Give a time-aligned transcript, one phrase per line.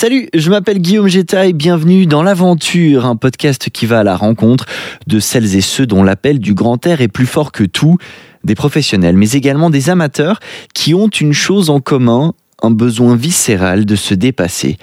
[0.00, 4.14] Salut, je m'appelle Guillaume Geta et bienvenue dans l'Aventure, un podcast qui va à la
[4.14, 4.64] rencontre
[5.08, 7.96] de celles et ceux dont l'appel du grand air est plus fort que tout,
[8.44, 10.38] des professionnels mais également des amateurs
[10.72, 14.76] qui ont une chose en commun, un besoin viscéral de se dépasser.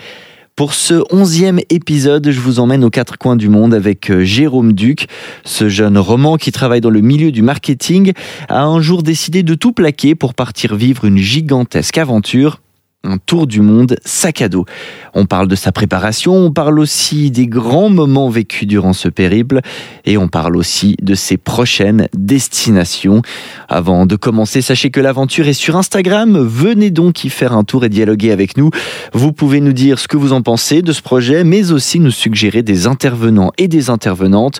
[0.57, 4.73] Pour ce onzième épisode, je vous emmène aux quatre coins du monde avec euh, Jérôme
[4.73, 5.07] Duc.
[5.45, 8.11] Ce jeune roman qui travaille dans le milieu du marketing
[8.49, 12.59] a un jour décidé de tout plaquer pour partir vivre une gigantesque aventure
[13.05, 14.65] un tour du monde sac à dos.
[15.13, 19.61] On parle de sa préparation, on parle aussi des grands moments vécus durant ce périple
[20.05, 23.21] et on parle aussi de ses prochaines destinations.
[23.69, 26.37] Avant de commencer, sachez que l'aventure est sur Instagram.
[26.37, 28.69] Venez donc y faire un tour et dialoguer avec nous.
[29.13, 32.11] Vous pouvez nous dire ce que vous en pensez de ce projet, mais aussi nous
[32.11, 34.59] suggérer des intervenants et des intervenantes.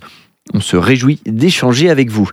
[0.53, 2.29] On se réjouit d'échanger avec vous.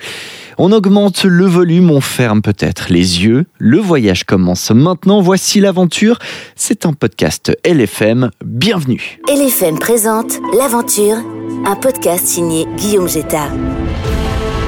[0.59, 3.47] On augmente le volume, on ferme peut-être les yeux.
[3.59, 5.23] Le voyage commence maintenant.
[5.23, 6.19] Voici l'aventure.
[6.55, 8.31] C'est un podcast LFM.
[8.45, 9.19] Bienvenue.
[9.29, 11.17] LFM présente L'aventure,
[11.65, 13.49] un podcast signé Guillaume Jetta.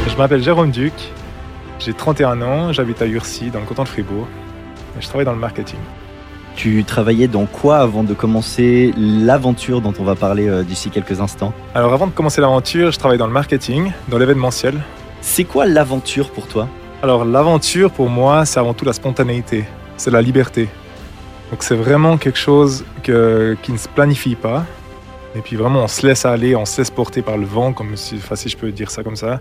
[0.09, 0.95] Je m'appelle Jérôme Duc,
[1.81, 4.27] j'ai 31 ans, j'habite à Urcy, dans le canton de Fribourg,
[4.99, 5.81] et je travaille dans le marketing.
[6.57, 11.21] Tu travaillais dans quoi avant de commencer l'aventure dont on va parler euh, d'ici quelques
[11.21, 11.53] instants?
[11.75, 14.81] Alors avant de commencer l'aventure, je travaille dans le marketing, dans l'événementiel.
[15.21, 16.69] C'est quoi l'aventure pour toi?
[17.03, 19.65] Alors l'aventure pour moi, c'est avant tout la spontanéité,
[19.97, 20.69] c'est la liberté.
[21.51, 24.65] Donc c'est vraiment quelque chose que, qui ne se planifie pas.
[25.35, 27.97] Et puis vraiment on se laisse aller, on se laisse porter par le vent, comme
[27.97, 29.41] si, enfin, si je peux dire ça comme ça.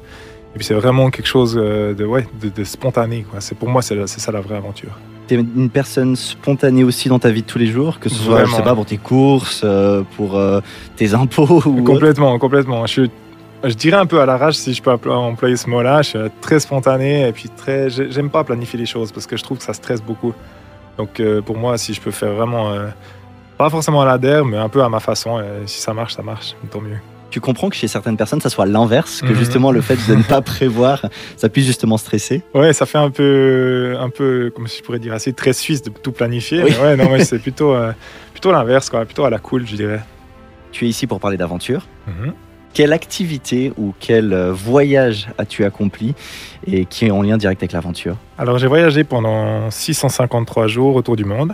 [0.56, 3.24] Et puis c'est vraiment quelque chose euh, de, ouais, de, de spontané.
[3.30, 3.40] Quoi.
[3.40, 4.98] C'est, pour moi, c'est, c'est ça la vraie aventure.
[5.28, 8.40] T'es une personne spontanée aussi dans ta vie de tous les jours, que ce soit,
[8.40, 8.58] je Vraiment.
[8.58, 10.60] sais pas, pour tes courses, euh, pour euh,
[10.98, 11.84] tes impôts ou autre?
[11.84, 12.86] Complètement, complètement.
[12.86, 13.12] Je, suis-
[13.64, 16.02] je dirais un peu à l'arrache, si je peux emplo- employer ce mot-là.
[16.02, 17.90] Je suis très spontané et puis très.
[17.90, 20.34] j'ai- J'aime pas planifier les choses parce que je trouve que ça stresse beaucoup.
[20.98, 22.74] Donc euh, pour moi, si je peux faire vraiment.
[23.58, 25.42] pas forcément à la der, mais un peu à ma façon.
[25.66, 26.54] si ça marche, ça marche.
[26.70, 26.98] Tant mieux.
[27.34, 29.36] Tu comprends que chez certaines personnes, ça soit l'inverse, que Mhm.
[29.36, 31.02] justement le fait de ne pas prévoir,
[31.36, 32.44] ça puisse justement stresser.
[32.54, 35.82] Ouais, ça fait un peu, un peu, comme si je pourrais dire, assez très suisse
[35.82, 36.62] de tout planifier.
[36.62, 36.72] Oui.
[36.78, 37.92] Mais ouais, non, ouais, c'est plutôt, euh,
[38.34, 39.04] plutôt l'inverse, quoi.
[39.06, 40.02] Plutôt à la cool, je dirais.
[40.72, 41.88] Tu es ici pour parler d'aventure.
[42.06, 42.34] Mhm.
[42.76, 46.14] Quelle activité ou quel euh, voyage as-tu accompli
[46.68, 48.16] et qui est en lien direct avec l'aventure?
[48.38, 51.54] Alors j'ai voyagé pendant 653 jours autour du monde.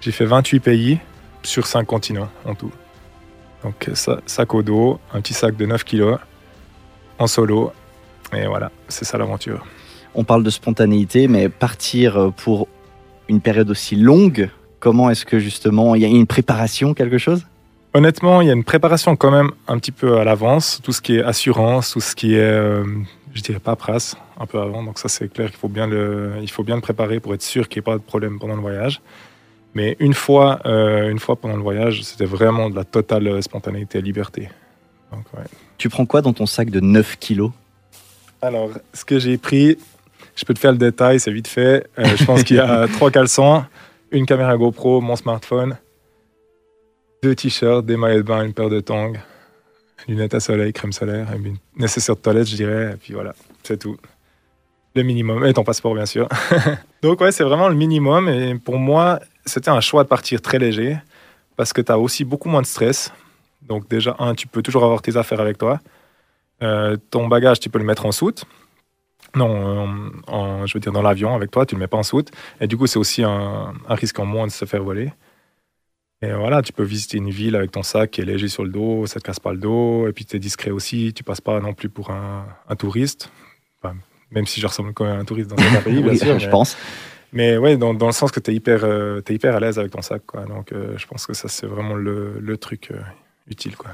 [0.00, 0.98] J'ai fait 28 pays
[1.42, 2.70] sur 5 continents en tout.
[3.66, 6.18] Donc ça- sac au dos, un petit sac de 9 kilos,
[7.18, 7.72] en solo.
[8.32, 9.66] Et voilà, c'est ça l'aventure.
[10.14, 12.68] On parle de spontanéité, mais partir euh, pour
[13.28, 17.44] une période aussi longue, comment est-ce que justement il y a une préparation, quelque chose?
[17.92, 20.80] Honnêtement, il y a une préparation quand même un petit peu à l'avance.
[20.84, 22.84] Tout ce qui est assurance, tout ce qui est, euh,
[23.34, 24.84] je dirais paperasse, un peu avant.
[24.84, 27.42] Donc ça c'est clair qu'il faut bien le, il faut bien le préparer pour être
[27.42, 29.00] sûr qu'il n'y ait pas de problème pendant le voyage.
[29.76, 33.42] Mais une fois, euh, une fois pendant le voyage, c'était vraiment de la totale euh,
[33.42, 34.48] spontanéité et liberté.
[35.12, 35.44] Donc, ouais.
[35.76, 37.50] Tu prends quoi dans ton sac de 9 kilos?
[38.40, 39.76] Alors, ce que j'ai pris,
[40.34, 41.86] je peux te faire le détail, c'est vite fait.
[41.98, 43.64] Euh, je pense qu'il y a trois caleçons,
[44.12, 45.76] une caméra GoPro, mon smartphone,
[47.22, 49.12] deux t-shirts, des maillots de bain, une paire de tongs,
[50.08, 52.92] lunettes à soleil, crème solaire, une nécessaire de toilette, je dirais.
[52.94, 53.98] Et puis voilà, c'est tout.
[54.94, 55.44] Le minimum.
[55.44, 56.30] Et ton passeport, bien sûr.
[57.02, 58.30] Donc, ouais, c'est vraiment le minimum.
[58.30, 60.98] Et pour moi, c'était un choix de partir très léger
[61.56, 63.12] parce que tu as aussi beaucoup moins de stress.
[63.62, 65.80] Donc, déjà, un, tu peux toujours avoir tes affaires avec toi.
[66.62, 68.44] Euh, ton bagage, tu peux le mettre en soute.
[69.34, 69.50] Non,
[69.86, 72.30] euh, en- je veux dire dans l'avion avec toi, tu le mets pas en soute.
[72.60, 75.12] Et du coup, c'est aussi un, un risque en moins de se faire voler.
[76.22, 78.70] Et voilà, tu peux visiter une ville avec ton sac qui est léger sur le
[78.70, 81.42] dos, ça te casse pas le dos, et puis tu es discret aussi, tu passes
[81.42, 83.30] pas non plus pour un, un touriste.
[83.82, 83.94] Enfin,
[84.30, 86.38] même si je ressemble quand même à un touriste dans certains pays, bien Oui, sûr.
[86.38, 86.76] je mais- pense.
[87.32, 89.92] Mais ouais, dans, dans le sens que tu es hyper, euh, hyper à l'aise avec
[89.92, 90.22] ton sac.
[90.26, 90.44] Quoi.
[90.44, 93.00] Donc euh, je pense que ça, c'est vraiment le, le truc euh,
[93.48, 93.76] utile.
[93.76, 93.90] Quoi.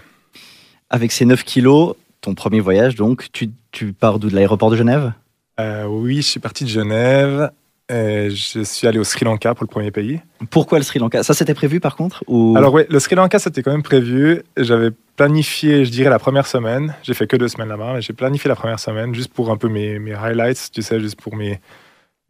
[0.91, 4.29] Avec ces 9 kilos, ton premier voyage, donc, tu, tu pars d'où?
[4.29, 5.13] De l'aéroport de Genève?
[5.61, 7.51] Euh, oui, je suis parti de Genève.
[7.91, 10.21] Et je suis allé au Sri Lanka pour le premier pays.
[10.51, 11.23] Pourquoi le Sri Lanka?
[11.23, 12.55] Ça, c'était prévu par contre ou...
[12.57, 14.43] Alors ouais, le Sri Lanka, c'était quand même prévu.
[14.57, 16.95] J'avais planifié, je dirais, la première semaine.
[17.03, 19.59] J'ai fait que deux semaines là-bas, mais j'ai planifié la première semaine juste pour un
[19.59, 21.61] peu mes, mes highlights, tu sais, juste pour mes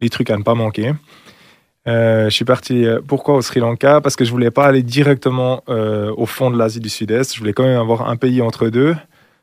[0.03, 0.93] les trucs à ne pas manquer.
[1.87, 3.99] Euh, je suis parti, euh, pourquoi au Sri Lanka?
[4.01, 7.33] Parce que je voulais pas aller directement euh, au fond de l'Asie du Sud-Est.
[7.33, 8.95] Je voulais quand même avoir un pays entre deux.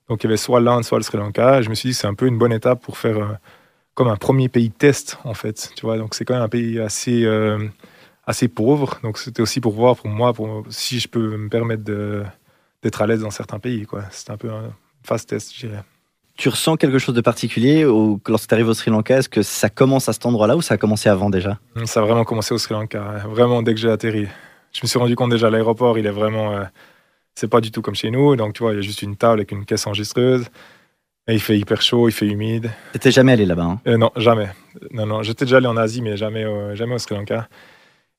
[0.09, 1.63] Donc il y avait soit l'Inde, soit le Sri Lanka.
[1.63, 3.39] Je me suis dit que c'est un peu une bonne étape pour faire
[3.95, 5.73] comme un premier pays test, en fait.
[5.77, 7.29] Tu vois, donc c'est quand même un pays assez,
[8.27, 8.99] assez pauvre.
[9.03, 10.33] Donc c'était aussi pour voir, pour moi,
[10.69, 13.87] si je peux me permettre d'être à l'aise dans certains pays.
[14.11, 14.73] C'était un peu un
[15.05, 15.85] fast test, je dirais.
[16.41, 17.85] Tu ressens quelque chose de particulier
[18.27, 20.73] lorsque tu arrives au Sri Lanka Est-ce que ça commence à cet endroit-là ou ça
[20.73, 21.59] a commencé avant déjà?
[21.85, 23.25] Ça a vraiment commencé au Sri Lanka.
[23.29, 24.27] Vraiment, dès que j'ai atterri.
[24.73, 26.53] Je me suis rendu compte déjà à l'aéroport, il est vraiment.
[26.57, 26.65] euh,
[27.35, 28.37] c'est pas du tout comme chez nous.
[28.37, 30.47] Donc, tu vois, il y a juste une table avec une caisse enregistreuse.
[31.29, 32.71] Et il fait hyper chaud, il fait humide.
[32.93, 33.65] T'étais jamais allé là-bas.
[33.65, 33.81] hein?
[33.87, 34.49] Euh, non, jamais.
[34.93, 35.23] Non, non.
[35.23, 37.51] J'étais déjà allé en Asie, mais jamais, au- jamais au Sri Lanka.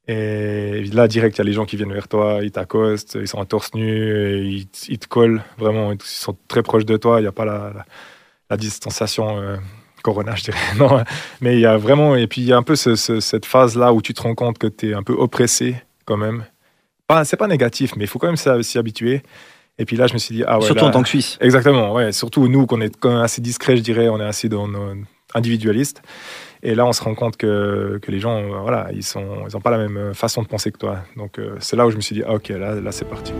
[0.07, 3.27] Et là, direct, il y a les gens qui viennent vers toi, ils t'accostent, ils
[3.27, 7.19] sont en torse nu, et ils, te collent, vraiment, ils sont très proches de toi,
[7.19, 7.85] il n'y a pas la, la,
[8.51, 9.55] la distanciation euh,
[10.03, 10.57] corona, je dirais.
[10.77, 11.03] Non,
[11.41, 13.45] mais il y a vraiment, et puis il y a un peu ce- ce- cette
[13.45, 15.75] phase-là où tu te rends compte que tu es un peu oppressé
[16.05, 16.43] quand même.
[17.07, 19.23] Pas, c'est pas négatif, mais il faut quand même s'y habituer.
[19.79, 20.65] Et puis là, je me suis dit, ah ouais.
[20.65, 21.37] Surtout là- en tant que Suisse.
[21.41, 22.11] Exactement, ouais.
[22.11, 24.93] Surtout nous, qu'on est quand même assez discret, je dirais, on est assez dans nos
[25.33, 26.01] individualistes.
[26.63, 29.61] Et là, on se rend compte que, que les gens, voilà, ils sont, ils ont
[29.61, 30.99] pas la même euh, façon de penser que toi.
[31.15, 33.33] Donc euh, c'est là où je me suis dit, ah, ok, là, là, c'est parti.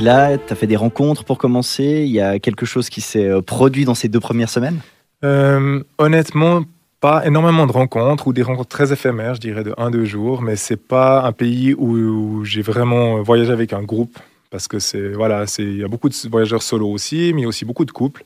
[0.00, 2.04] Là, t'as fait des rencontres pour commencer?
[2.06, 4.80] Il y a quelque chose qui s'est euh, produit dans ces deux premières semaines?
[5.24, 6.64] Euh, honnêtement,
[7.00, 10.56] pas énormément de rencontres ou des rencontres très éphémères, je dirais de 1-2 jours, mais
[10.56, 14.18] c'est pas un pays où, j'ai vraiment voyagé avec un groupe
[14.50, 17.42] parce que c'est voilà, c'est il y a beaucoup de voyageurs solo aussi, mais il
[17.42, 18.24] y a aussi beaucoup de couples.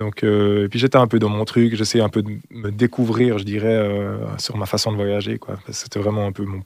[0.00, 2.70] Donc euh, et puis j'étais un peu dans mon truc, j'essayais un peu de me
[2.70, 5.58] découvrir, je dirais, euh, sur ma façon de voyager quoi.
[5.70, 6.62] C'était vraiment un peu mon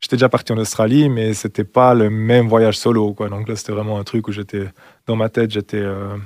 [0.00, 3.28] J'étais déjà parti en Australie, mais c'était pas le même voyage solo quoi.
[3.28, 4.64] Donc là, c'était vraiment un truc où j'étais
[5.06, 6.16] dans ma tête, j'étais euh,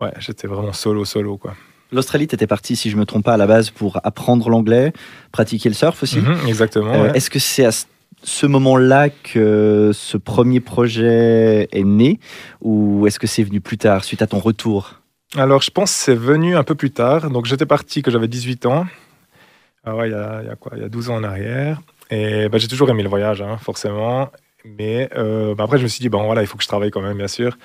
[0.00, 1.54] ouais, j'étais vraiment solo solo quoi.
[1.92, 4.92] L'Australie, t'étais parti, si je me trompe pas, à la base pour apprendre l'anglais,
[5.30, 6.20] pratiquer le surf aussi.
[6.20, 6.92] Mhm, exactement.
[6.94, 7.10] Euh, ouais.
[7.16, 12.18] Est-ce que c'est à ce- moment-là que ce premier projet est né?
[12.62, 15.02] Ou est-ce que c'est venu plus tard, suite à ton retour?
[15.36, 17.30] Alors, je pense que c'est venu un peu plus tard.
[17.30, 18.86] Donc, j'étais parti quand j'avais 18 ans.
[19.84, 20.72] Ah ouais, il y a, il y a quoi?
[20.76, 21.82] Il y a 12 ans en arrière.
[22.12, 24.30] Et bah, j'ai toujours aimé le voyage, hein, forcément.
[24.64, 26.90] Mais euh, bah, après, je me suis dit, bon, voilà, il faut que je travaille
[26.90, 27.56] quand même, bien sûr.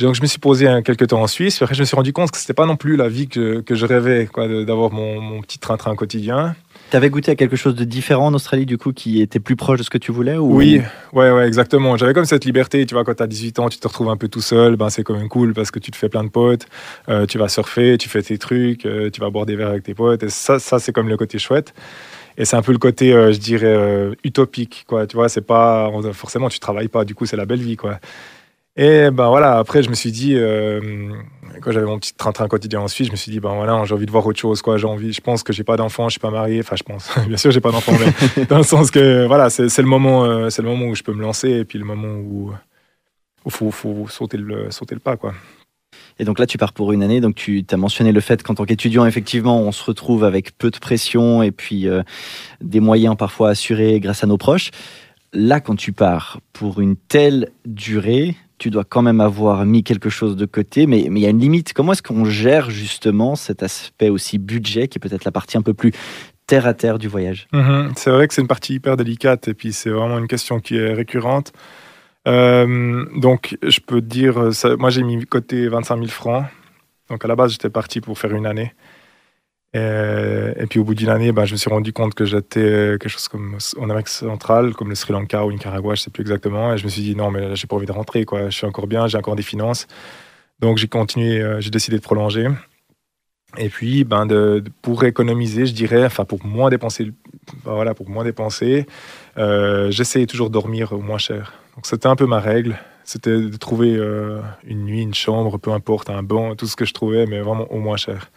[0.00, 1.56] Donc, je me suis posé un, quelques temps en Suisse.
[1.56, 3.60] Puis après, je me suis rendu compte que c'était pas non plus la vie que,
[3.60, 4.28] que je rêvais,
[4.64, 6.54] d'avoir mon, mon petit train-train quotidien.
[6.90, 9.78] T'avais goûté à quelque chose de différent en Australie, du coup, qui était plus proche
[9.78, 10.54] de ce que tu voulais ou...
[10.54, 10.80] Oui,
[11.12, 11.96] ouais, ouais, exactement.
[11.96, 14.16] J'avais comme cette liberté, tu vois, quand tu as 18 ans, tu te retrouves un
[14.16, 16.28] peu tout seul, ben, c'est quand même cool parce que tu te fais plein de
[16.28, 16.66] potes,
[17.08, 19.82] euh, tu vas surfer, tu fais tes trucs, euh, tu vas boire des verres avec
[19.82, 21.74] tes potes, et ça, ça c'est comme le côté chouette.
[22.36, 25.06] Et c'est un peu le côté, euh, je dirais, euh, utopique, quoi.
[25.06, 27.98] Tu vois, c'est pas, forcément, tu travailles pas, du coup, c'est la belle vie, quoi.
[28.76, 31.12] Et ben voilà, après, je me suis dit, euh,
[31.60, 33.94] quand j'avais mon petit train-train quotidien en Suisse, je me suis dit, ben voilà, j'ai
[33.94, 34.78] envie de voir autre chose, quoi.
[34.78, 37.08] J'ai envie, je pense que j'ai pas d'enfant, je suis pas marié, enfin, je pense,
[37.28, 37.92] bien sûr, j'ai pas d'enfant,
[38.36, 41.14] mais dans le sens que, voilà, c'est le moment, c'est le moment où je peux
[41.14, 42.52] me lancer, et puis le moment où
[43.46, 45.34] il faut, faut sauter, le, sauter le pas, quoi.
[46.18, 47.20] Et donc là, tu pars pour une année.
[47.20, 50.70] Donc tu as mentionné le fait qu'en tant qu'étudiant, effectivement, on se retrouve avec peu
[50.70, 52.02] de pression et puis euh,
[52.60, 54.70] des moyens parfois assurés grâce à nos proches.
[55.32, 60.08] Là, quand tu pars pour une telle durée, tu dois quand même avoir mis quelque
[60.08, 61.72] chose de côté, mais il y a une limite.
[61.72, 65.62] Comment est-ce qu'on gère justement cet aspect aussi budget, qui est peut-être la partie un
[65.62, 65.92] peu plus
[66.46, 67.48] terre à terre du voyage?
[67.52, 67.92] Mhm.
[67.96, 70.76] C'est vrai que c'est une partie hyper délicate et puis c'est vraiment une question qui
[70.76, 71.52] est récurrente.
[72.26, 76.46] Euh, donc, je peux te dire, euh, moi j'ai mis côté 25 000 francs.
[77.10, 78.72] Donc, à la base, j'étais parti pour faire une année.
[79.74, 82.96] Et, et puis, au bout d'une année, ben, je me suis rendu compte que j'étais
[82.98, 86.22] quelque chose comme en Amérique centrale, comme le Sri Lanka ou Nicaragua, je sais plus
[86.22, 86.72] exactement.
[86.72, 88.48] Et je me suis dit, non, mais j'ai pas envie de rentrer, quoi.
[88.48, 89.86] Je suis encore bien, j'ai encore des finances.
[90.60, 92.48] Donc, j'ai continué, euh, j'ai décidé de prolonger.
[93.58, 94.26] Et puis, ben,
[94.82, 97.12] pour économiser, je dirais, enfin, pour moins dépenser,
[97.64, 98.86] ben, voilà, pour moins dépenser,
[99.38, 101.63] euh, j'essayais toujours de dormir moins cher.
[101.74, 102.78] Donc, c'était un peu ma règle.
[103.04, 106.84] C'était de trouver euh, une nuit, une chambre, peu importe, un banc, tout ce que
[106.84, 108.30] je trouvais, mais vraiment au moins cher.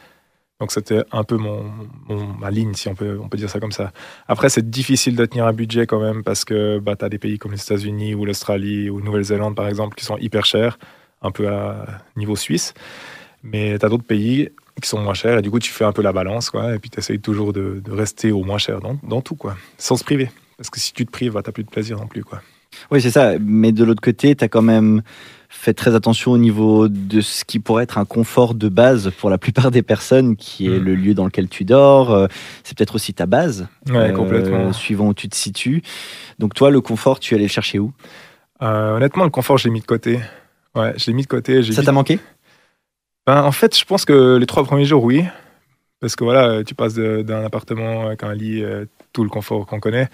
[0.60, 1.72] Donc, c'était un peu mon,
[2.40, 3.92] ma ligne, si on peut, on peut dire ça comme ça.
[4.28, 7.20] Après, c'est difficile de tenir un budget quand même parce que bah, tu as des
[7.20, 10.80] pays comme les États-Unis ou l'Australie ou Nouvelle-Zélande, par exemple, qui sont hyper chers,
[11.22, 12.74] un peu à niveau suisse.
[13.44, 14.50] Mais tu as d'autres pays
[14.82, 16.76] qui sont moins chers et du coup, tu fais un peu la balance, quoi.
[16.76, 19.56] Et puis, tu essayes toujours de, rester au moins cher dans, dans tout, quoi.
[19.78, 20.32] Sans se priver.
[20.58, 22.42] Parce que si tu te prives, bah, tu plus de plaisir non plus, quoi.
[22.92, 23.34] Oui, c'est ça.
[23.40, 25.02] Mais de l'autre côté, tu as quand même
[25.50, 29.30] fait très attention au niveau de ce qui pourrait être un confort de base pour
[29.30, 30.84] la plupart des personnes, qui est Mm.
[30.84, 32.12] le lieu dans lequel tu dors.
[32.12, 32.28] Euh,
[32.64, 34.74] C'est peut-être aussi ta base, Ouais, euh, complètement.
[34.74, 35.82] suivant où tu te situes.
[36.38, 37.94] Donc toi, le confort, tu allais le chercher où?
[38.62, 40.20] Euh, honnêtement, le confort, je l'ai mis de côté.
[40.76, 41.64] Ouais, je l'ai mis de côté.
[41.72, 42.20] Ça t'a manqué?
[43.26, 45.24] Ben, en fait, je pense que les trois premiers jours, oui.
[46.00, 48.64] Parce que voilà, tu passes d'un appartement avec un lit,
[49.14, 50.10] tout le confort qu'on connaît,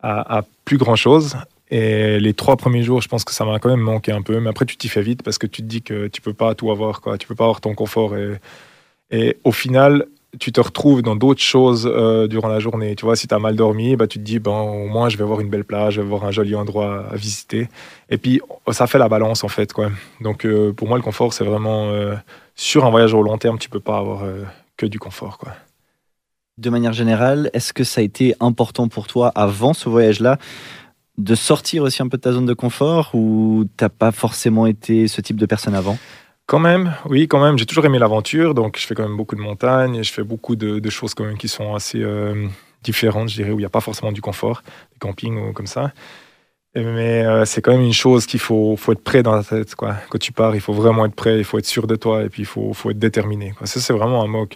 [0.00, 1.36] à, à plus grand chose.
[1.70, 4.38] Et les trois premiers jours, je pense que ça m'a quand même manqué un peu.
[4.40, 6.54] Mais après, tu t'y fais vite parce que tu te dis que tu peux pas
[6.54, 7.18] tout avoir, quoi.
[7.18, 8.14] Tu peux pas avoir ton confort.
[9.10, 10.06] Et, au final,
[10.38, 12.94] tu te retrouves dans d'autres choses euh, durant la journée.
[12.94, 15.16] Tu vois, si tu as mal dormi, bah, tu te dis, ben, au moins, je
[15.16, 17.68] vais voir une belle plage, je vais voir un joli endroit à visiter.
[18.10, 19.72] Et puis, ça fait la balance, en fait.
[19.72, 19.90] Quoi.
[20.20, 22.14] Donc, euh, pour moi, le confort, c'est vraiment euh,
[22.54, 24.24] sur un voyage au long terme, tu peux pas avoir
[24.76, 25.38] que du confort.
[25.38, 25.52] Quoi.
[26.58, 30.38] De manière générale, est-ce que ça a été important pour toi avant ce voyage-là?
[31.18, 35.08] De sortir aussi un peu de ta zone de confort ou t'as pas forcément été
[35.08, 35.98] ce type de personne avant?
[36.46, 37.58] Quand même, oui, quand même.
[37.58, 40.54] J'ai toujours aimé l'aventure, donc je fais quand même beaucoup de montagnes, je fais beaucoup
[40.54, 42.46] de, choses quand même qui sont assez euh,
[42.84, 45.66] différentes, je dirais, où il n'y a pas forcément du confort, des campings ou comme
[45.66, 45.92] ça.
[46.76, 49.74] Mais euh, c'est quand même une chose qu'il faut, faut être prêt dans la tête.
[49.74, 49.96] Quoi.
[50.10, 52.28] Quand tu pars, il faut vraiment être prêt, il faut être sûr de toi et
[52.28, 53.54] puis il faut, être déterminé.
[53.64, 54.46] Ça, c'est vraiment un mot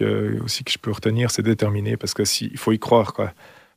[0.45, 3.13] aussi que je peux retenir, c'est déterminé, parce qu'il faut y croire.
[3.13, 3.31] Quoi.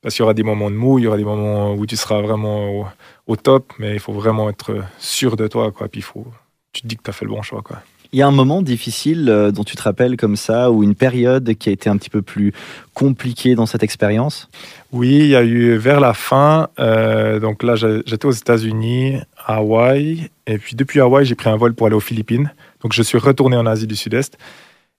[0.05, 1.97] Parce qu'il y aura des moments de mou, il y aura des moments où tu
[1.97, 2.87] seras vraiment au,
[3.27, 5.73] au top, mais il faut vraiment être sûr de toi.
[5.73, 5.89] Quoi.
[5.89, 6.27] Puis il faut,
[6.75, 7.63] tu te dis que tu as fait le bon choix.
[7.63, 7.79] Quoi.
[8.13, 10.95] Il y a un moment difficile euh, dont tu te rappelles comme ça, ou une
[10.95, 12.53] période qui a été un petit peu plus
[12.93, 14.51] compliquée dans cette expérience?
[14.93, 19.57] Oui, il y a eu vers la fin, euh, donc là j'étais aux États-Unis, à
[19.57, 22.53] Hawaï, et puis depuis Hawaï j'ai pris un vol pour aller aux Philippines.
[22.83, 24.37] Donc je suis retourné en Asie du Sud-Est.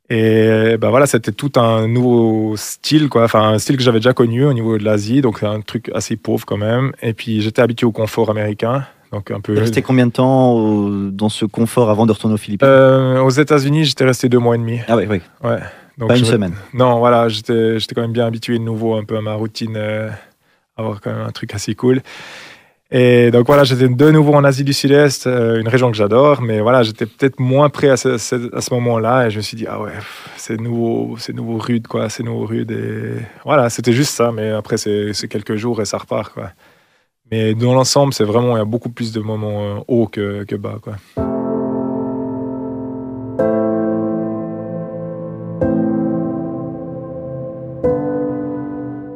[0.09, 3.23] Et ben voilà, c'était tout un nouveau style, quoi.
[3.23, 6.15] Enfin, un style que j'avais déjà connu au niveau de l'Asie, donc un truc assez
[6.15, 6.91] pauvre quand même.
[7.01, 8.85] Et puis j'étais habitué au confort américain.
[9.11, 9.57] Donc un peu.
[9.57, 10.59] resté combien de temps
[11.09, 12.67] dans ce confort avant de retourner aux Philippines?
[12.67, 14.79] Euh, Aux États-Unis, j'étais resté deux mois et demi.
[14.87, 15.21] Ah oui, oui.
[15.43, 15.59] Ouais.
[15.97, 16.53] Donc Pas une semaine.
[16.73, 19.75] Non, voilà, j'étais, j'étais quand même bien habitué de nouveau un peu à ma routine,
[19.77, 20.09] euh,
[20.75, 22.01] avoir quand même un truc assez cool.
[22.91, 26.41] Et donc voilà, j'étais de nouveau en Asie du Sud-Est, euh, une région que j'adore,
[26.41, 28.09] mais voilà, j'étais peut-être moins prêt à ce,
[28.55, 29.91] à ce moment-là, et je me suis dit ah ouais,
[30.37, 34.51] c'est nouveau, c'est nouveau rude quoi, c'est nouveau rude, et voilà, c'était juste ça, mais
[34.51, 36.51] après c'est, c'est quelques jours et ça repart quoi.
[37.31, 40.43] Mais dans l'ensemble, c'est vraiment, il y a beaucoup plus de moments euh, hauts que,
[40.43, 40.77] que bas.
[40.81, 40.95] Quoi.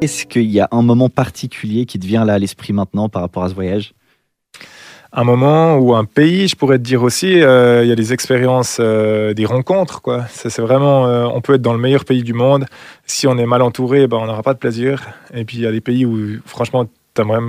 [0.01, 3.21] Est-ce qu'il y a un moment particulier qui te vient là à l'esprit maintenant par
[3.21, 3.93] rapport à ce voyage?
[5.11, 8.13] Un moment ou un pays, je pourrais te dire aussi, euh, il y a des
[8.13, 10.01] expériences, euh, des rencontres.
[10.01, 10.25] Quoi.
[10.29, 11.03] c'est vraiment,
[11.35, 12.65] on peut être dans le meilleur pays du monde.
[13.05, 15.05] Si on est mal entouré, ben, on n'aura pas de plaisir.
[15.33, 17.41] Et puis il y a des pays où, franchement, tu aimerais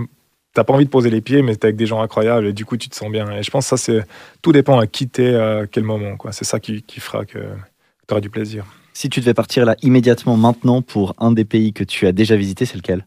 [0.53, 2.65] t'as pas envie de poser les pieds, mais t'es avec des gens incroyables et du
[2.65, 3.31] coup tu te sens bien.
[3.31, 4.05] Et je pense que ça, c'est
[4.43, 6.17] tout dépend à quitter à quel moment.
[6.33, 8.65] C'est ça qui, qui fera que tu auras du plaisir.
[8.93, 12.37] Si tu devais partir là immédiatement maintenant pour un des pays que tu as déjà
[12.37, 13.07] visité, c'est lequel?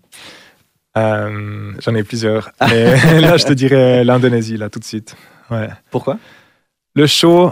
[0.97, 2.51] Euh, J'en ai plusieurs.
[2.61, 5.15] Mais là, je te dirais l'Indonésie, là, tout de suite.
[5.49, 5.69] Ouais.
[5.91, 6.17] Pourquoi?
[6.95, 7.51] Le show,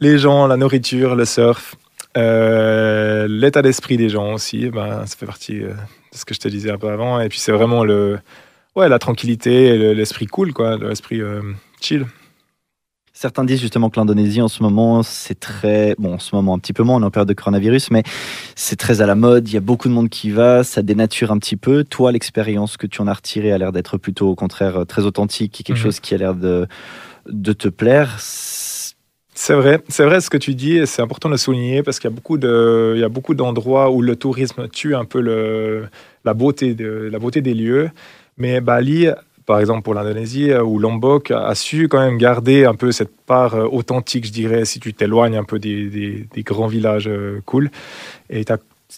[0.00, 1.74] les gens, la nourriture, le surf,
[2.16, 6.40] euh, l'état d'esprit des gens aussi, ben, ça fait partie euh, de ce que je
[6.40, 7.20] te disais un peu avant.
[7.20, 8.18] Et puis c'est vraiment le,
[8.76, 11.22] ouais, la tranquillité, l'esprit cool, quoi, l'esprit
[11.80, 12.06] chill.
[13.22, 15.94] Certains disent justement que l'Indonésie en ce moment, c'est très.
[15.96, 18.02] Bon, en ce moment, un petit peu moins, on est en période de coronavirus, mais
[18.56, 21.30] c'est très à la mode, il y a beaucoup de monde qui va, ça dénature
[21.30, 21.84] un petit peu.
[21.84, 25.52] Toi, l'expérience que tu en as retirée a l'air d'être plutôt, au contraire, très authentique,
[25.52, 25.82] quelque mhm.
[25.84, 26.66] chose qui a l'air de,
[27.28, 28.16] de te plaire.
[28.18, 32.00] C'est vrai, c'est vrai ce que tu dis et c'est important de le souligner parce
[32.00, 35.04] qu'il y a beaucoup de, il y a beaucoup d'endroits où le tourisme tue un
[35.04, 35.86] peu le,
[36.24, 37.88] la beauté de, la beauté des lieux.
[38.36, 39.10] Mais Bali,
[39.46, 43.14] par exemple pour l'Indonésie, euh, ou Lombok, a su quand même garder un peu cette
[43.26, 47.70] part euh, authentique, je dirais, si tu t'éloignes un peu des, grands villages euh, cool.
[48.30, 48.44] Et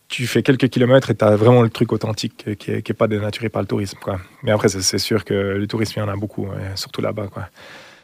[0.09, 3.49] tu fais quelques kilomètres et tu as vraiment le truc authentique qui n'est pas dénaturé
[3.49, 3.99] par le tourisme.
[4.43, 7.27] Mais après, c'est sûr que le tourisme, il y en a beaucoup, surtout là-bas.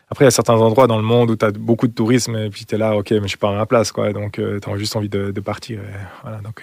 [0.08, 2.36] Après, il y a certains endroits dans le monde où tu as beaucoup de tourisme
[2.36, 3.92] et puis tu es là, ok, mais je suis pas à ma place.
[3.92, 5.80] Donc, tu as juste envie de, partir.
[6.22, 6.62] voilà, donc,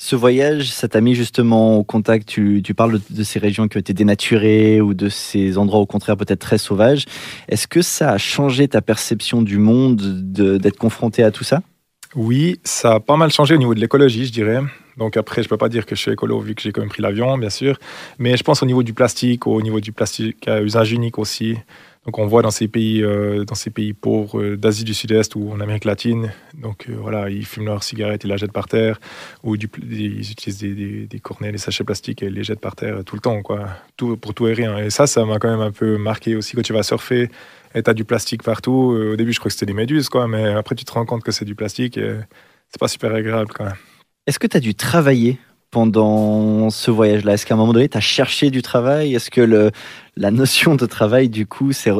[0.00, 3.80] ce voyage, ça t'a mis justement au contact, tu, parles de, ces régions qui ont
[3.80, 7.04] été dénaturées ou de ces endroits au contraire peut-être très sauvages.
[7.48, 11.62] Est-ce que ça a changé ta perception du monde d'être confronté à tout ça?
[12.14, 14.60] Oui, ça a pas mal changé au niveau de l'écologie, je dirais.
[14.96, 16.90] Donc après, je peux pas dire que je suis écolo vu que j'ai quand même
[16.90, 17.76] pris l'avion, bien sûr.
[18.18, 21.56] Mais je pense au niveau du plastique, au niveau du plastique à usage unique aussi.
[22.08, 25.36] Donc on voit dans ces pays, euh, dans ces pays pauvres euh, d'Asie du Sud-Est
[25.36, 28.66] ou en Amérique latine, donc euh, voilà, ils fument leurs cigarettes, ils la jettent par
[28.66, 28.98] terre,
[29.42, 29.64] ou ils
[30.30, 33.68] utilisent des, cornets, des sachets plastiques et les jettent par terre tout le temps, quoi,
[34.22, 34.78] pour tout et rien.
[34.78, 37.28] Et ça, ça m'a quand même un peu marqué aussi quand tu vas surfer
[37.74, 38.96] et tu as du plastique partout.
[39.12, 41.22] Au début, je crois que c'était des méduses, quoi, mais après tu te rends compte
[41.22, 42.14] que c'est du plastique et
[42.70, 43.52] c'est pas super agréable.
[44.26, 45.38] Est-ce que tu as dû travailler
[45.70, 47.34] pendant ce voyage-là?
[47.34, 49.14] Est-ce qu'à un moment donné, tu as cherché du travail?
[49.14, 49.70] Est-ce que
[50.16, 51.92] la notion de travail, du coup, s'est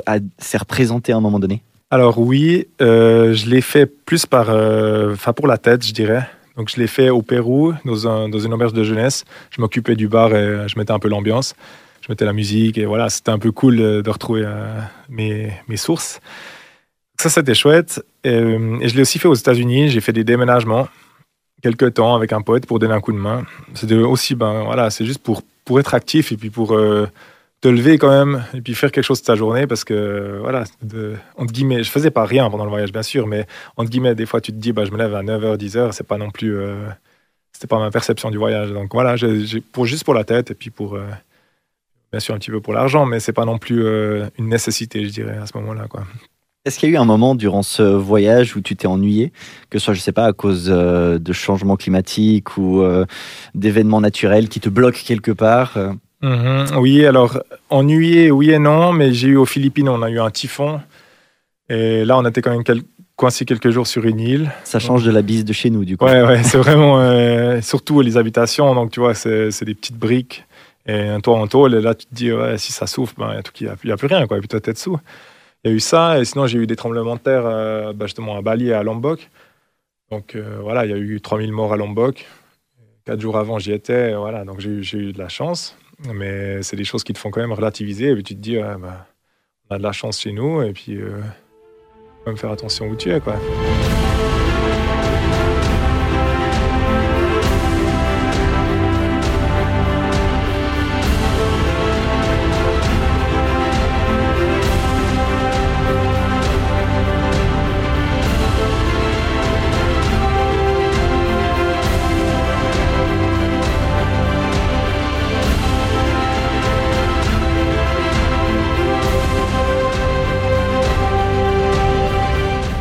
[0.58, 1.62] représentée à un moment donné?
[1.90, 6.28] Alors oui, euh, je l'ai fait plus par, euh, pour la tête, je dirais.
[6.58, 9.24] Donc je l'ai fait au Pérou, dans, un, dans une auberge de jeunesse.
[9.50, 11.54] Je m'occupais du bar et je mettais un peu l'ambiance.
[12.02, 16.20] je mettais la musique et voilà, c'était un peu cool de, retrouver euh, mes, sources.
[17.18, 18.04] Ça, c'était chouette.
[18.22, 19.88] Et, euh, et je l'ai aussi fait aux États-Unis.
[19.88, 20.88] J'ai fait des déménagements
[21.62, 23.44] quelques temps avec un pote pour donner un coup de main.
[23.74, 27.06] C'était aussi, ben voilà, c'est juste pour, pour être actif et puis pour euh,
[27.60, 30.64] te lever quand même et puis faire quelque chose de ta journée parce que, voilà,
[31.36, 33.46] entre guillemets, je faisais pas rien pendant le voyage, bien sûr, mais
[33.76, 36.06] entre guillemets, des fois, tu te dis, bah, je me lève à 9h, 10h, c'est
[36.06, 36.56] pas non plus.
[36.56, 36.88] Euh,
[37.52, 38.70] c'était pas ma perception du voyage.
[38.72, 39.16] Donc voilà,
[39.72, 40.94] pour, juste pour la tête et puis pour.
[40.96, 41.06] euh,
[42.12, 43.82] bien sûr, un petit peu pour l'argent, mais c'est pas non plus
[44.38, 46.04] une nécessité, je dirais, à ce moment-là, quoi.
[46.68, 49.32] Est-ce qu'il y a eu un moment durant ce voyage où tu t'es ennuyé,
[49.70, 53.06] que ce soit, je sais pas, à cause euh, de changements climatiques ou euh,
[53.54, 55.92] d'événements naturels qui te bloquent quelque part euh?
[56.20, 56.76] Mhm.
[56.78, 57.38] Oui, alors
[57.70, 60.78] ennuyé, oui et non, mais j'ai eu aux Philippines, on a eu un typhon.
[61.70, 62.64] Et là, on était quand même
[63.16, 64.50] coincé quelques jours sur une île.
[64.64, 66.04] Ça change de la bise de chez nous, du coup.
[66.04, 67.00] Ouais, ouais, c'est vraiment.
[67.00, 70.44] euh, surtout les habitations, donc tu vois, c'est des petites briques
[70.86, 71.74] et un toit en tôle.
[71.74, 73.92] Et là, tu te dis, ouais, si ça souffle, ben, il n'y a, il y
[73.92, 74.36] a plus rien, quoi.
[74.36, 74.98] Et puis toi, t'es dessous.
[75.64, 78.06] Il y a eu ça, et sinon, j'ai eu des tremblements de terre, euh, bah,
[78.06, 79.28] justement, à Bali et à Lombok.
[80.10, 82.26] Donc euh, voilà, il y a eu 3000 morts à Lombok.
[83.04, 85.76] Quatre jours avant, j'y étais, voilà, donc j'ai eu- de la chance.
[86.14, 88.56] Mais c'est des choses qui te font quand même relativiser, et puis tu te dis,
[88.56, 89.06] bah,
[89.68, 91.20] on a de la chance chez nous, et puis, euh,
[92.24, 93.34] faut même faire attention où tu es, quoi.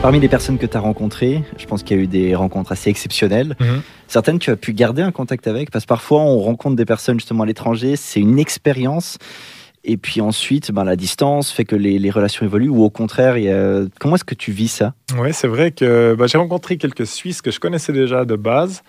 [0.08, 2.72] Parmi les personnes que tu as rencontrées, je pense qu'il y a eu des rencontres
[2.72, 3.58] assez exceptionnelles.
[3.60, 3.82] Mhm.
[4.08, 7.20] Certaines, tu as pu garder un contact avec, parce que parfois, on rencontre des personnes
[7.20, 9.18] justement à l'étranger, c'est une expérience.
[9.84, 13.38] Et puis ensuite, ben, la distance fait que les, les relations évoluent, ou au contraire,
[13.38, 14.94] il y a- comment est-ce que tu vis ça?
[15.20, 18.84] Oui, c'est vrai que bah, j'ai rencontré quelques Suisses que je connaissais déjà de base,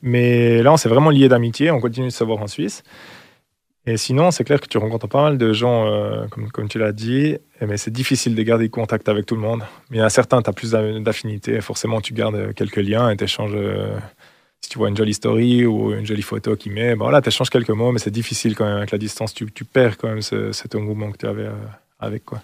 [0.00, 2.82] mais là, on s'est vraiment liés d'amitié, on continue de se voir en Suisse.
[3.86, 6.78] Et sinon, c'est clair que tu rencontres pas mal de gens, euh, comme, comme tu
[6.78, 9.62] l'as dit, mais c'est difficile de garder contact avec tout le monde.
[9.90, 13.24] Mais a certains, tu as plus d'a- d'affinité, forcément, tu gardes quelques liens et tu
[13.24, 13.54] échanges.
[14.62, 17.28] si tu vois une jolie story ou une jolie photo qui met, bon, là, tu
[17.28, 19.34] échanges quelques mots, mais c'est difficile quand même avec la distance.
[19.34, 21.52] Tu, tu perds quand même ce- cet engouement que tu avais euh,
[21.98, 22.24] avec.
[22.24, 22.40] Quoi.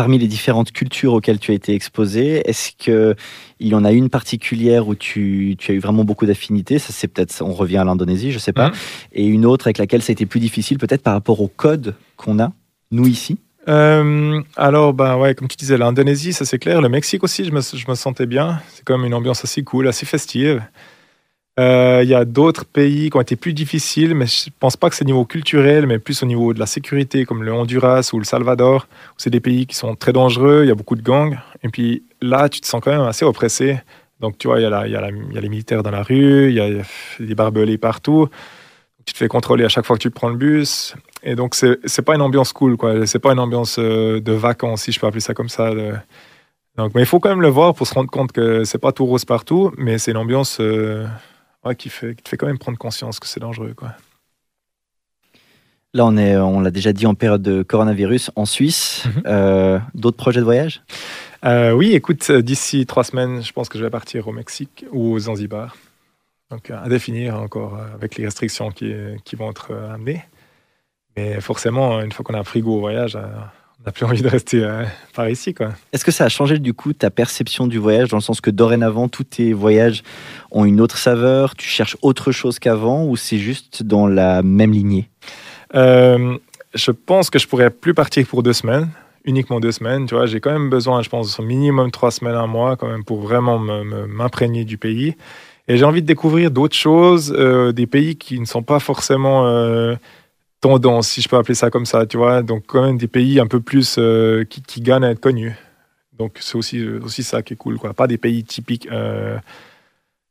[0.00, 3.14] Parmi les différentes cultures auxquelles tu as été exposé, est-ce qu'il
[3.60, 6.78] y en a une particulière où tu, tu as eu vraiment beaucoup d'affinités?
[6.78, 8.68] Ça, c'est peut-être, on revient à l'Indonésie, je sais pas.
[8.68, 8.74] Mhm.
[9.12, 11.96] Et une autre avec laquelle ça a été plus difficile, peut-être par rapport au code
[12.16, 12.50] qu'on a,
[12.90, 13.36] nous ici?
[13.68, 16.80] Euh, alors, ben ouais, comme tu disais, l'Indonésie, ça c'est clair.
[16.80, 18.62] Le Mexique aussi, je me, je me sentais bien.
[18.72, 20.62] C'est quand même une ambiance assez cool, assez festive.
[21.58, 24.88] Euh, Il y a d'autres pays qui ont été plus difficiles, mais je pense pas
[24.88, 28.10] que c'est au niveau culturel, mais plus au niveau de la sécurité, comme le Honduras
[28.12, 30.96] ou le Salvador, où c'est des pays qui sont très dangereux, il y a beaucoup
[30.96, 31.38] de gangs.
[31.62, 33.80] Et puis là, tu te sens quand même assez oppressé.
[34.20, 35.10] Donc, tu vois, il y, a
[35.40, 36.68] les militaires dans la rue, il y a
[37.18, 38.28] des barbelés partout.
[39.06, 40.94] Tu te fais contrôler à chaque fois que tu prends le bus.
[41.22, 43.06] Et donc, c'est c'est pas une ambiance cool, quoi.
[43.06, 45.70] C'est pas une ambiance euh, de vacances, si je peux appeler ça comme ça.
[46.76, 48.92] Donc, mais il faut quand même le voir pour se rendre compte que c'est pas
[48.92, 51.06] tout rose partout, mais c'est une ambiance euh,
[51.64, 53.94] ouais, qui, fait, qui te fait quand même prendre conscience que c'est dangereux, quoi.
[55.92, 59.04] Là, on est, on l'a déjà dit, en période de coronavirus en Suisse.
[59.06, 59.22] Mhm.
[59.26, 60.82] Euh, D'autres projets de voyage?
[61.44, 64.84] Euh, oui, écoute, euh, d'ici trois semaines, je pense que je vais partir au Mexique
[64.92, 65.76] ou aux Zanzibar.
[66.50, 68.92] Donc, à définir encore avec les restrictions qui,
[69.24, 70.24] qui vont être amenées.
[71.16, 73.16] Mais forcément, une fois qu'on a pris goût au voyage,
[73.80, 75.70] on n'a plus envie de rester euh, par ici, quoi.
[75.92, 78.50] Est-ce que ça a changé du coup ta perception du voyage, dans le sens que
[78.50, 80.02] dorénavant, tous tes voyages
[80.50, 84.72] ont une autre saveur, tu cherches autre chose qu'avant, ou c'est juste dans la même
[84.72, 85.08] lignée?
[85.74, 86.36] Euh,
[86.74, 88.88] je pense que je pourrais plus partir pour deux semaines,
[89.24, 90.06] uniquement deux semaines.
[90.06, 92.88] Tu vois, j'ai quand même besoin, je pense, au minimum trois semaines, un mois, quand
[92.88, 95.16] même, pour vraiment me- me- m'imprégner du pays.
[95.68, 99.46] Et j'ai envie de découvrir d'autres choses, euh, des pays qui ne sont pas forcément
[100.60, 102.42] tendance, si je peux appeler ça comme ça, tu vois.
[102.42, 105.56] Donc, quand même des pays un peu plus euh, qui, qui gagnent à être connus.
[106.18, 107.94] Donc, c'est aussi, aussi ça qui est cool, quoi.
[107.94, 109.38] Pas des pays typiques, euh,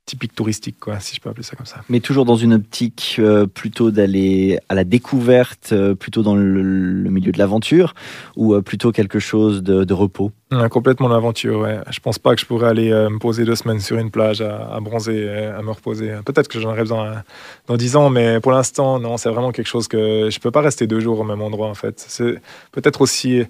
[0.09, 1.77] typiques touristiques, quoi, si je peux appeler ça comme ça.
[1.87, 6.61] Mais toujours dans une optique euh, plutôt d'aller à la découverte, euh, plutôt dans le,
[7.05, 7.93] le milieu de l'aventure,
[8.35, 10.31] ou euh, plutôt quelque chose de, de repos?
[10.51, 11.77] Ouais, complètement l'aventure, ouais.
[11.91, 14.73] Je pense pas que je pourrais aller me poser deux semaines sur une plage à,
[14.75, 16.09] à bronzer, à me reposer.
[16.25, 17.23] Peut-être que j'en aurais besoin
[17.67, 20.61] dans dix ans, mais pour l'instant, non, c'est vraiment quelque chose que je peux pas
[20.61, 22.03] rester deux jours au même endroit, en fait.
[22.07, 22.41] C'est
[22.71, 23.43] peut-être aussi,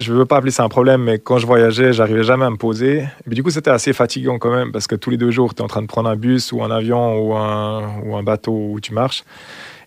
[0.00, 2.56] je veux pas appeler ça un problème, mais quand je voyageais, j'arrivais jamais à me
[2.56, 3.04] poser.
[3.26, 5.60] Puis, du coup, c'était assez fatigant quand même, parce que tous les deux jours, tu
[5.60, 8.52] es en train de prendre un bus ou un avion ou un, ou un bateau
[8.52, 9.24] où tu marches.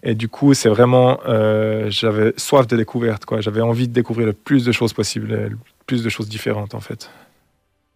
[0.03, 3.39] Et du coup, c'est vraiment, euh, j'avais soif de découverte, quoi.
[3.39, 6.81] J'avais envie de découvrir le plus de choses possibles, le plus de choses différentes, en
[6.81, 7.09] fait.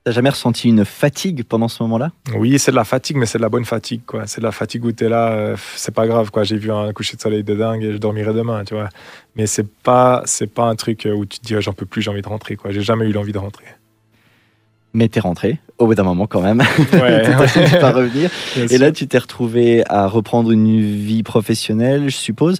[0.05, 2.11] T'as jamais ressenti une fatigue pendant ce moment-là?
[2.35, 4.27] Oui, c'est de la fatigue, mais c'est de la bonne fatigue, quoi.
[4.27, 6.43] C'est de la fatigue où t'es là, euh, c'est pas grave, quoi.
[6.43, 8.89] J'ai vu un coucher de soleil de dingue et je dormirai demain, tu vois.
[9.35, 12.03] Mais c'est pas, c'est pas un truc où tu te dis, oh, j'en peux plus,
[12.03, 12.69] j'ai envie de rentrer, quoi.
[12.69, 13.65] J'ai jamais eu l'envie de rentrer.
[14.93, 16.61] Mais t'es rentré au bout d'un moment quand même.
[16.93, 17.47] Ouais.
[17.47, 18.29] Fini par revenir.
[18.55, 18.79] Bien Et sûr.
[18.79, 22.59] là, tu t'es retrouvé à reprendre une vie professionnelle, je suppose.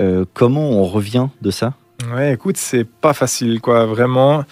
[0.00, 1.74] Euh, comment on revient de ça?
[2.14, 4.44] Ouais, écoute, c'est pas facile, quoi, vraiment.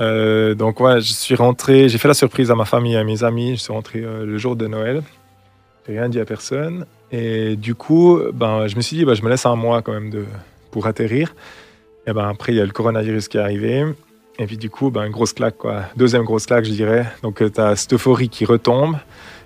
[0.00, 3.04] Euh, donc, ouais, je suis rentré, j'ai fait la surprise à ma famille et à
[3.04, 3.56] mes amis.
[3.56, 5.02] Je suis rentré euh, le jour de Noël.
[5.86, 6.86] J'ai rien dit à personne.
[7.10, 9.92] Et du coup, ben, je me suis dit, ben, je me laisse un mois quand
[9.92, 10.24] même de,
[10.70, 11.34] pour atterrir.
[12.06, 13.84] Et ben, après, il y a le coronavirus qui est arrivé.
[14.38, 15.82] Et puis, du coup, ben, grosse claque, quoi.
[15.96, 17.06] Deuxième grosse claque, je dirais.
[17.22, 18.96] Donc, tu as cette euphorie qui retombe.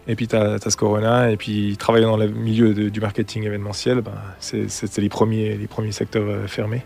[0.09, 1.31] Et puis, tu as, ce corona.
[1.31, 5.93] Et puis, travailler dans le milieu du marketing événementiel, ben, c'était les premiers, les premiers
[5.93, 6.83] secteurs euh, fermés.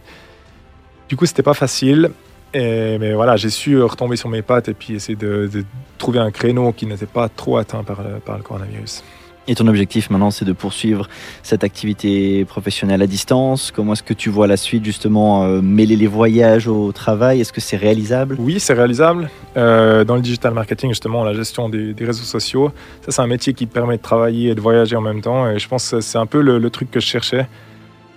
[1.08, 2.10] Du coup, c'était pas facile.
[2.52, 5.64] Et, mais voilà, j'ai su retomber sur mes pattes et puis essayer de, de
[5.98, 9.04] trouver un créneau qui n'était pas trop atteint par le, par le coronavirus.
[9.48, 11.08] Et ton objectif maintenant, c'est de poursuivre
[11.42, 15.96] cette activité professionnelle à distance Comment est-ce que tu vois la suite, justement, euh, mêler
[15.96, 17.40] les voyages au travail?
[17.40, 18.36] Est-ce que c'est réalisable?
[18.38, 19.30] Oui, c'est réalisable.
[19.56, 22.70] Euh, dans le digital marketing, justement, la gestion des, des réseaux sociaux,
[23.04, 25.48] ça, c'est un métier qui permet de travailler et de voyager en même temps.
[25.50, 27.48] Et je pense que c'est un peu le, le truc que je cherchais.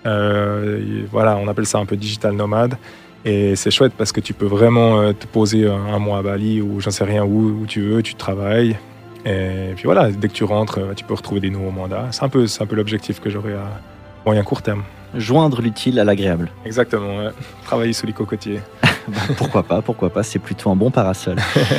[0.06, 2.76] Euh, voilà, on appelle ça un peu digital nomade.
[3.24, 6.22] Et c'est chouette parce que tu peux vraiment euh, te poser un, un mois à
[6.22, 8.76] Bali ou j'en sais rien où, où tu veux, tu travailles.
[9.24, 12.08] Et puis voilà, dès que tu rentres, euh, tu peux retrouver des nouveaux mandats.
[12.10, 13.80] C'est un peu, c'est un peu l'objectif que j'aurai à
[14.26, 14.82] moyen court terme.
[15.14, 16.50] Joindre l'utile à l'agréable.
[16.66, 17.30] Exactement, ouais.
[17.64, 18.60] travailler sous les cocotiers.
[19.38, 21.36] pourquoi pas, pourquoi pas, c'est plutôt un bon parasol.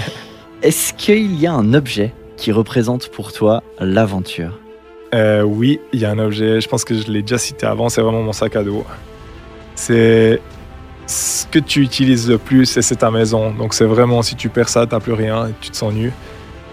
[0.64, 4.60] Est-ce qu'il y a un objet qui représente pour toi l'aventure?
[5.14, 7.90] Euh, oui, il y a un objet, je pense que je l'ai déjà cité avant,
[7.90, 8.84] c'est vraiment mon sac à dos.
[9.76, 10.42] C'est
[11.08, 13.52] ce que tu utilises le plus c'est ta maison.
[13.52, 16.12] Donc c'est vraiment, si tu perds ça, t'as plus rien et tu te sens nu.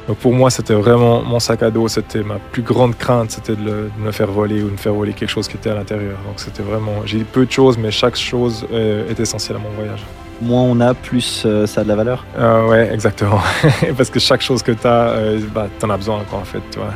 [0.09, 3.55] Donc pour moi, c'était vraiment mon sac à dos, c'était ma plus grande crainte, c'était
[3.55, 6.19] de, me faire voler ou de me faire voler quelque chose qui était à l'intérieur.
[6.27, 9.71] Donc c'était vraiment, j'ai peu de choses, mais chaque chose euh, est essentielle à mon
[9.71, 10.05] voyage.
[10.41, 13.41] Moins on a, plus euh, ça a de la valeur Euh, ouais, exactement.
[13.97, 15.15] Parce que chaque chose que tu as,
[15.55, 16.63] bah, tu en as besoin, quoi, en fait.
[16.73, 16.93] Tu vois.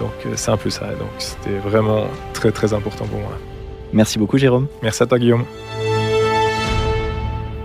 [0.00, 0.86] Donc, euh, c'est un peu ça.
[0.86, 3.32] Donc, c'était vraiment très, très important pour moi.
[3.92, 4.66] Merci beaucoup Jérôme.
[4.82, 5.44] Merci à toi, Guillaume.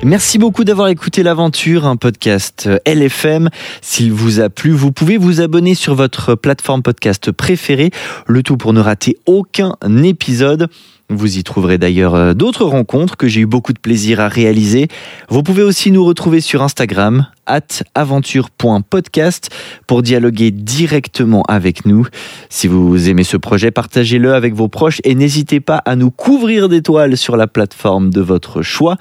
[0.05, 3.49] Merci beaucoup d'avoir écouté l'aventure, un podcast LFM.
[3.81, 7.91] S'il vous a plu, vous pouvez vous abonner sur votre plateforme podcast préférée,
[8.27, 10.67] le tout pour ne rater aucun épisode.
[11.09, 14.89] Vous y trouverez d'ailleurs euh, d'autres rencontres que j'ai eu beaucoup de plaisir à réaliser.
[15.29, 19.51] Vous pouvez aussi nous retrouver sur Instagram, at aventure.podcast,
[19.87, 22.07] pour dialoguer directement avec nous.
[22.49, 26.67] Si vous aimez ce projet, partagez-le avec vos proches et n'hésitez pas à nous couvrir
[26.67, 28.97] d'étoiles sur la plateforme de votre choix.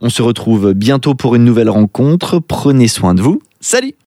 [0.00, 2.38] On se retrouve bientôt pour une nouvelle rencontre.
[2.38, 3.42] Prenez soin de vous.
[3.60, 3.94] Salut